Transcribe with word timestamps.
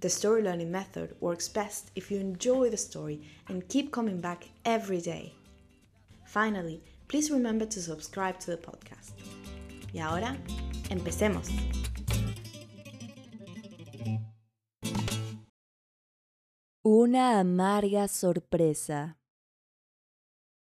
the 0.00 0.08
story 0.08 0.42
learning 0.42 0.70
method 0.70 1.14
works 1.20 1.48
best 1.48 1.90
if 1.94 2.10
you 2.10 2.18
enjoy 2.18 2.70
the 2.70 2.76
story 2.76 3.20
and 3.48 3.68
keep 3.68 3.90
coming 3.90 4.20
back 4.20 4.48
every 4.64 5.00
day. 5.00 5.34
Finally, 6.26 6.82
please 7.08 7.30
remember 7.30 7.66
to 7.66 7.80
subscribe 7.80 8.38
to 8.40 8.50
the 8.50 8.56
podcast. 8.56 9.12
Y 9.92 10.00
ahora, 10.00 10.36
empecemos. 10.90 11.48
Una 16.82 17.40
amarga 17.40 18.08
sorpresa. 18.08 19.18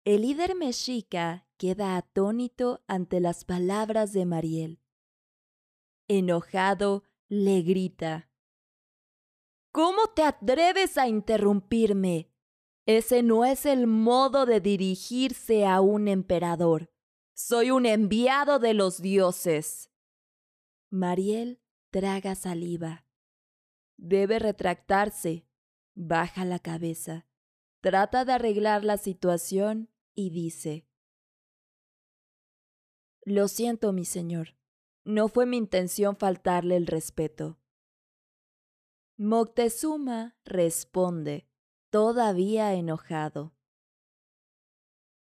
El 0.04 0.22
líder 0.22 0.54
mexica 0.54 1.46
queda 1.58 1.96
atónito 1.96 2.82
ante 2.86 3.20
las 3.20 3.44
palabras 3.44 4.12
de 4.12 4.24
Mariel. 4.24 4.80
Enojado, 6.08 7.02
le 7.28 7.60
grita. 7.60 8.27
¿Cómo 9.72 10.08
te 10.14 10.22
atreves 10.22 10.98
a 10.98 11.08
interrumpirme? 11.08 12.30
Ese 12.86 13.22
no 13.22 13.44
es 13.44 13.66
el 13.66 13.86
modo 13.86 14.46
de 14.46 14.60
dirigirse 14.60 15.66
a 15.66 15.80
un 15.80 16.08
emperador. 16.08 16.90
Soy 17.34 17.70
un 17.70 17.84
enviado 17.84 18.58
de 18.58 18.72
los 18.72 19.02
dioses. 19.02 19.90
Mariel 20.90 21.60
traga 21.90 22.34
saliva. 22.34 23.06
Debe 23.98 24.38
retractarse. 24.38 25.46
Baja 25.94 26.44
la 26.44 26.58
cabeza. 26.60 27.26
Trata 27.80 28.24
de 28.24 28.32
arreglar 28.32 28.84
la 28.84 28.96
situación 28.96 29.90
y 30.14 30.30
dice, 30.30 30.88
Lo 33.22 33.48
siento, 33.48 33.92
mi 33.92 34.04
señor. 34.04 34.56
No 35.04 35.28
fue 35.28 35.44
mi 35.44 35.58
intención 35.58 36.16
faltarle 36.16 36.76
el 36.76 36.86
respeto. 36.86 37.57
Moctezuma 39.20 40.36
responde, 40.44 41.48
todavía 41.90 42.74
enojado. 42.74 43.52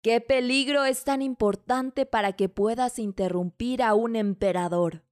¿Qué 0.02 0.22
peligro 0.22 0.86
es 0.86 1.04
tan 1.04 1.22
importante 1.22 2.06
para 2.06 2.32
que 2.32 2.48
puedas 2.48 3.00
interrumpir 3.00 3.84
a 3.84 3.94
un 3.94 4.16
emperador? 4.16 5.04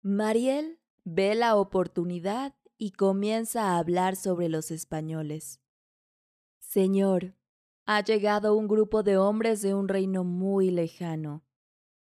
Mariel 0.00 0.78
ve 1.02 1.34
la 1.34 1.56
oportunidad 1.56 2.54
y 2.78 2.92
comienza 2.92 3.70
a 3.70 3.78
hablar 3.78 4.14
sobre 4.14 4.48
los 4.48 4.70
españoles. 4.70 5.60
Señor, 6.60 7.34
ha 7.84 8.00
llegado 8.04 8.54
un 8.54 8.68
grupo 8.68 9.02
de 9.02 9.16
hombres 9.16 9.60
de 9.60 9.74
un 9.74 9.88
reino 9.88 10.22
muy 10.22 10.70
lejano. 10.70 11.44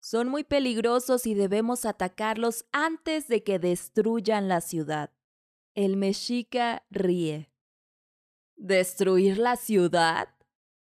Son 0.01 0.29
muy 0.29 0.43
peligrosos 0.43 1.27
y 1.27 1.35
debemos 1.35 1.85
atacarlos 1.85 2.65
antes 2.73 3.29
de 3.29 3.45
que 3.45 3.61
destruyan 3.61 4.49
la 4.49 4.63
ciudad. 4.63 5.13
El 5.75 5.97
mexica 5.97 6.85
ríe. 6.91 7.53
¿Destruir 8.57 9.39
la 9.39 9.57
ciudad? 9.57 10.29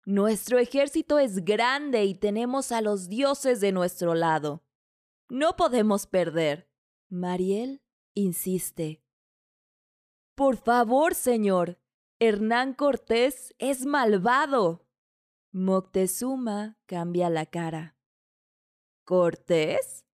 Nuestro 0.05 0.59
ejército 0.59 1.19
es 1.19 1.45
grande 1.45 2.03
y 2.03 2.15
tenemos 2.15 2.73
a 2.73 2.81
los 2.81 3.07
dioses 3.07 3.61
de 3.61 3.71
nuestro 3.71 4.13
lado. 4.13 4.63
No 5.29 5.55
podemos 5.55 6.05
perder. 6.05 6.69
Mariel 7.09 7.81
insiste. 8.13 9.01
Por 10.35 10.57
favor, 10.57 11.15
señor, 11.15 11.79
Hernán 12.19 12.73
Cortés 12.73 13.55
es 13.59 13.85
malvado. 13.85 14.85
Moctezuma 15.53 16.77
cambia 16.85 17.29
la 17.29 17.45
cara. 17.45 17.95
¿Cortés? 19.05 20.05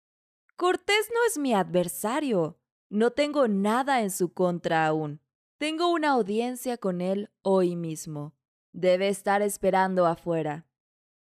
Cortés 0.56 1.10
no 1.14 1.20
es 1.28 1.38
mi 1.40 1.54
adversario. 1.54 2.60
No 2.92 3.12
tengo 3.12 3.48
nada 3.48 4.02
en 4.02 4.10
su 4.10 4.34
contra 4.34 4.88
aún. 4.88 5.22
Tengo 5.60 5.92
una 5.92 6.10
audiencia 6.10 6.78
con 6.78 7.02
él 7.02 7.30
hoy 7.44 7.76
mismo. 7.76 8.34
Debe 8.74 9.10
estar 9.10 9.44
esperando 9.44 10.08
afuera. 10.08 10.66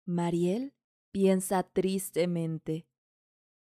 Mariel 0.06 0.76
piensa 1.12 1.64
tristemente. 1.64 2.86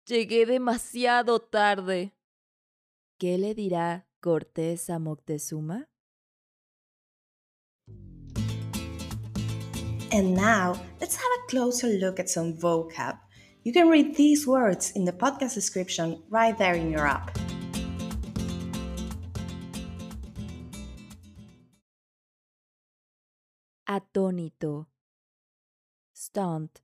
Llegué 0.06 0.46
demasiado 0.46 1.40
tarde. 1.40 2.14
¿Qué 3.18 3.38
le 3.38 3.54
dirá 3.54 4.08
Cortés 4.22 4.90
a 4.90 4.98
Moctezuma? 5.00 5.90
And 10.14 10.34
now, 10.34 10.80
let's 11.02 11.18
have 11.18 11.32
a 11.44 11.48
closer 11.50 11.88
look 12.00 12.22
at 12.22 12.30
some 12.30 12.54
vocab. 12.54 13.18
You 13.64 13.74
can 13.74 13.90
read 13.90 14.16
these 14.16 14.48
words 14.48 14.92
in 14.92 15.04
the 15.04 15.12
podcast 15.12 15.56
description 15.56 16.24
right 16.30 16.58
there 16.58 16.76
in 16.76 16.90
your 16.90 17.06
app. 17.06 17.38
Atónito. 23.88 24.88
Stunt. 26.12 26.82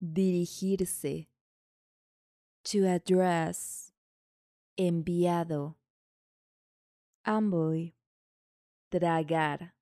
Dirigirse. 0.00 1.26
To 2.64 2.86
address. 2.86 3.92
Enviado. 4.78 5.74
Amboy. 7.26 7.92
Tragar. 8.90 9.74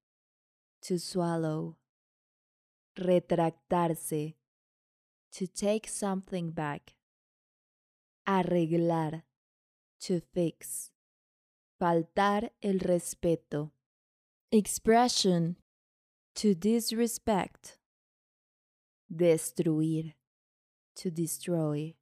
To 0.82 0.98
swallow. 0.98 1.76
Retractarse. 2.98 4.34
To 5.30 5.46
take 5.46 5.88
something 5.88 6.50
back. 6.50 6.96
Arreglar. 8.26 9.22
To 10.00 10.20
fix. 10.34 10.90
Faltar 11.78 12.52
el 12.60 12.80
respeto. 12.80 13.70
Expression. 14.50 15.56
To 16.36 16.54
disrespect. 16.54 17.78
Destruir. 19.10 20.12
To 20.96 21.10
destroy. 21.10 21.94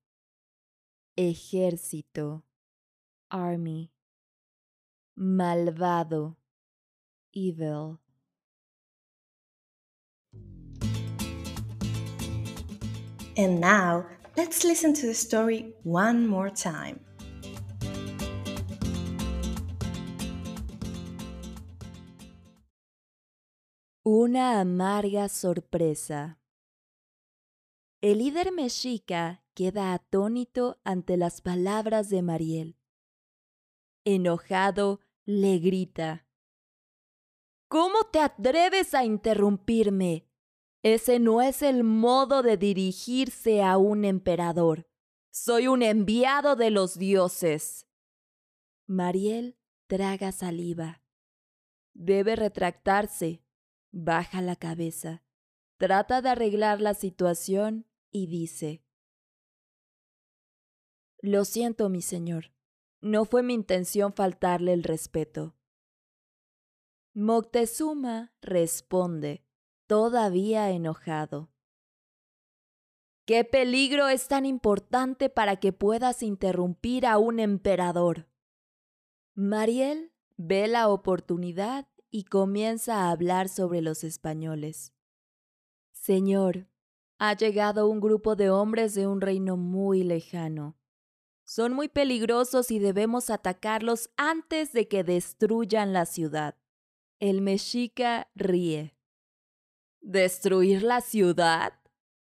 Ejército. 1.17 2.43
Army. 3.31 3.93
Malvado. 5.17 6.35
Evil. 7.33 8.01
And 13.37 13.61
now, 13.61 14.07
let's 14.37 14.65
listen 14.65 14.95
to 14.95 15.07
the 15.07 15.15
story 15.15 15.75
one 15.85 16.27
more 16.27 16.51
time. 16.51 16.99
Una 24.07 24.61
amarga 24.61 25.31
sorpresa. 25.31 26.39
El 28.03 28.19
líder 28.19 28.53
mexica 28.53 29.43
queda 29.55 29.95
atónito 29.95 30.79
ante 30.85 31.17
las 31.17 31.41
palabras 31.41 32.11
de 32.11 32.21
Mariel. 32.21 32.77
Enojado, 34.05 35.01
le 35.25 35.59
grita. 35.59 36.29
¿Cómo 37.69 38.05
te 38.13 38.21
atreves 38.21 38.93
a 38.93 39.07
interrumpirme? 39.07 40.29
Ese 40.83 41.19
no 41.19 41.41
es 41.41 41.63
el 41.63 41.83
modo 41.83 42.43
de 42.43 42.59
dirigirse 42.59 43.63
a 43.63 43.79
un 43.79 44.05
emperador. 44.05 44.87
Soy 45.31 45.67
un 45.67 45.83
enviado 45.83 46.57
de 46.57 46.69
los 46.69 46.99
dioses. 46.99 47.87
Mariel 48.87 49.57
traga 49.87 50.31
saliva. 50.31 51.03
Debe 51.95 52.37
retractarse. 52.37 53.44
Baja 53.97 54.43
la 54.43 54.57
cabeza. 54.57 55.23
Trata 55.77 56.21
de 56.21 56.31
arreglar 56.31 56.81
la 56.81 56.95
situación 56.95 57.87
y 58.11 58.27
dice, 58.27 58.83
Lo 61.21 61.45
siento, 61.45 61.89
mi 61.89 62.03
señor. 62.03 62.53
No 63.01 63.25
fue 63.25 63.45
mi 63.45 63.55
intención 63.55 64.13
faltarle 64.13 64.73
el 64.73 64.83
respeto. 64.83 65.55
Moctezuma 67.15 68.35
responde, 68.43 69.47
todavía 69.87 70.71
enojado. 70.73 71.53
¿Qué 73.27 73.45
peligro 73.45 74.09
es 74.09 74.27
tan 74.27 74.45
importante 74.45 75.31
para 75.31 75.61
que 75.61 75.73
puedas 75.73 76.25
interrumpir 76.25 77.07
a 77.07 77.19
un 77.19 77.39
emperador? 77.39 78.29
Mariel 79.35 80.13
ve 80.37 80.67
la 80.67 80.89
oportunidad 80.89 81.87
y 82.15 82.23
comienza 82.23 82.95
a 82.95 83.11
hablar 83.11 83.49
sobre 83.49 83.83
los 83.83 84.05
españoles. 84.05 84.93
Señor, 85.91 86.69
ha 87.19 87.35
llegado 87.35 87.89
un 87.89 87.99
grupo 87.99 88.37
de 88.37 88.51
hombres 88.51 88.95
de 88.95 89.09
un 89.09 89.21
reino 89.21 89.57
muy 89.57 90.05
lejano. 90.05 90.79
Son 91.43 91.73
muy 91.73 91.89
peligrosos 91.89 92.71
y 92.71 92.79
debemos 92.79 93.31
atacarlos 93.31 94.11
antes 94.17 94.73
de 94.73 94.87
que 94.87 95.03
destruyan 95.03 95.93
la 95.93 96.07
ciudad. 96.07 96.57
El 97.19 97.41
mexica 97.41 98.31
ríe. 98.37 98.97
¿Destruir 100.01 100.85
la 100.85 101.01
ciudad? 101.01 101.73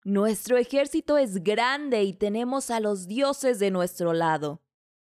Nuestro 0.04 0.58
ejército 0.58 1.18
es 1.18 1.42
grande 1.42 2.04
y 2.04 2.14
tenemos 2.14 2.70
a 2.70 2.80
los 2.80 3.08
dioses 3.08 3.58
de 3.58 3.72
nuestro 3.72 4.14
lado. 4.14 4.62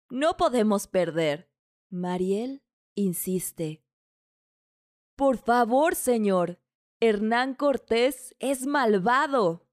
No 0.09 0.37
podemos 0.37 0.87
perder. 0.87 1.51
Mariel 1.89 2.63
insiste. 2.95 3.83
Por 5.15 5.37
favor, 5.37 5.95
señor. 5.95 6.59
Hernán 6.99 7.53
Cortés 7.53 8.35
es 8.39 8.65
malvado. 8.65 9.67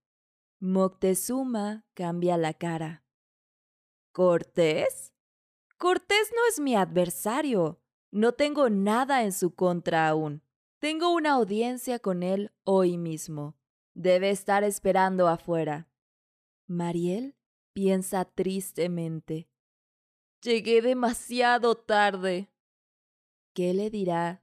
Moctezuma 0.59 1.87
cambia 1.95 2.37
la 2.37 2.53
cara. 2.53 3.05
¿Cortés? 4.13 5.15
Cortés 5.79 6.31
no 6.35 6.43
es 6.51 6.61
mi 6.61 6.75
adversario. 6.75 7.81
No 8.11 8.33
tengo 8.33 8.69
nada 8.69 9.23
en 9.23 9.33
su 9.33 9.55
contra 9.55 10.09
aún. 10.09 10.43
Tengo 10.79 11.15
una 11.15 11.33
audiencia 11.33 11.99
con 11.99 12.23
él 12.23 12.53
hoy 12.65 12.99
mismo. 12.99 13.57
Debe 13.95 14.31
estar 14.31 14.65
esperando 14.65 15.29
afuera. 15.29 15.89
Mariel 16.67 17.37
piensa 17.73 18.25
tristemente. 18.25 19.49
Llegué 20.43 20.83
demasiado 20.83 21.77
tarde. 21.77 22.51
¿Qué 23.55 23.75
le 23.75 23.91
dirá 23.91 24.43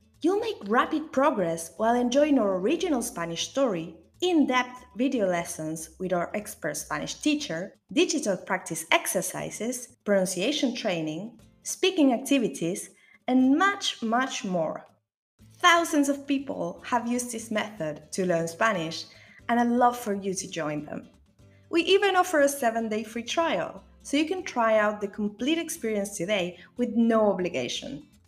You'll 0.23 0.39
make 0.39 0.57
rapid 0.67 1.11
progress 1.11 1.71
while 1.77 1.95
enjoying 1.95 2.37
our 2.37 2.57
original 2.57 3.01
Spanish 3.01 3.49
story, 3.49 3.95
in 4.21 4.45
depth 4.45 4.85
video 4.95 5.25
lessons 5.25 5.89
with 5.97 6.13
our 6.13 6.29
expert 6.35 6.77
Spanish 6.77 7.15
teacher, 7.15 7.79
digital 7.91 8.37
practice 8.37 8.85
exercises, 8.91 9.97
pronunciation 10.05 10.75
training, 10.75 11.39
speaking 11.63 12.13
activities, 12.13 12.91
and 13.27 13.57
much, 13.57 14.03
much 14.03 14.45
more. 14.45 14.85
Thousands 15.57 16.07
of 16.07 16.27
people 16.27 16.83
have 16.85 17.07
used 17.07 17.31
this 17.31 17.49
method 17.49 18.03
to 18.11 18.27
learn 18.27 18.47
Spanish, 18.47 19.05
and 19.49 19.59
I'd 19.59 19.69
love 19.69 19.97
for 19.97 20.13
you 20.13 20.35
to 20.35 20.51
join 20.51 20.85
them. 20.85 21.09
We 21.71 21.81
even 21.81 22.15
offer 22.15 22.41
a 22.41 22.47
seven 22.49 22.89
day 22.89 23.03
free 23.03 23.23
trial, 23.23 23.83
so 24.03 24.17
you 24.17 24.27
can 24.27 24.43
try 24.43 24.77
out 24.77 25.01
the 25.01 25.07
complete 25.07 25.57
experience 25.57 26.15
today 26.15 26.59
with 26.77 26.89
no 26.89 27.31
obligation. 27.31 28.03